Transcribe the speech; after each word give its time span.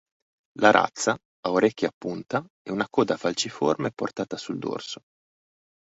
La 0.57 0.71
razza 0.71 1.11
ha 1.13 1.51
orecchie 1.51 1.85
a 1.85 1.91
punta 1.95 2.43
e 2.67 2.71
una 2.71 2.87
coda 2.89 3.17
falciforme 3.17 3.91
portata 3.91 4.35
sul 4.35 4.57
dorso. 4.57 5.03